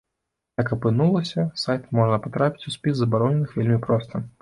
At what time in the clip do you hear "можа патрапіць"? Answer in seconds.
2.01-2.67